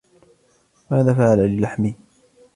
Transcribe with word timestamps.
ماذا 0.91 1.13
فعل 1.13 1.39
للحمي؟ 1.57 1.95